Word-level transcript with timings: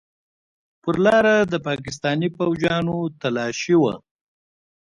پر 0.81 0.95
لاره 1.05 1.35
د 1.51 1.53
پاکستاني 1.67 2.27
فوجيانو 2.35 2.97
تلاشي 3.21 3.75
وه. 3.81 3.93